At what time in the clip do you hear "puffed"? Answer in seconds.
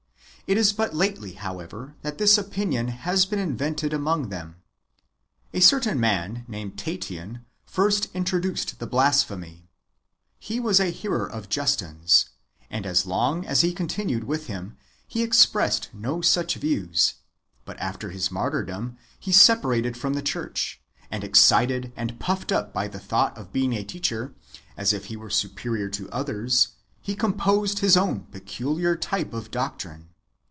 22.19-22.51